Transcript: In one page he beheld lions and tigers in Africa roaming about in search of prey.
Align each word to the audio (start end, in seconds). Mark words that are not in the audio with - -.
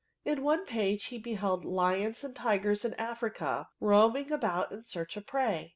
In 0.25 0.41
one 0.41 0.65
page 0.65 1.03
he 1.05 1.19
beheld 1.19 1.63
lions 1.63 2.23
and 2.23 2.35
tigers 2.35 2.83
in 2.83 2.95
Africa 2.95 3.69
roaming 3.79 4.31
about 4.31 4.71
in 4.71 4.83
search 4.83 5.15
of 5.15 5.27
prey. 5.27 5.69